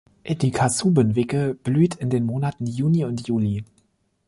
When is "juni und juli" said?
2.65-3.63